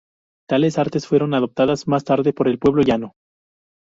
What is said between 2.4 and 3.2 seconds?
el pueblo llano.